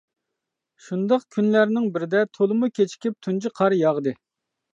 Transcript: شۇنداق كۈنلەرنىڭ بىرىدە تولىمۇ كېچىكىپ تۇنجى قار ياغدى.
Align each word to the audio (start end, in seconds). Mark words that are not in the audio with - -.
شۇنداق 0.85 1.25
كۈنلەرنىڭ 1.35 1.85
بىرىدە 1.99 2.23
تولىمۇ 2.39 2.71
كېچىكىپ 2.79 3.19
تۇنجى 3.29 3.53
قار 3.61 3.79
ياغدى. 3.83 4.17